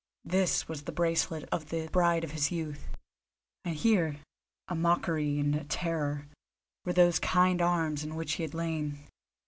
[0.25, 2.87] This was the bracelet of the bride of his youth,
[3.63, 4.19] and here,
[4.67, 6.25] a mockery and a terror,
[6.85, 8.97] were those kind arms in which he had lain.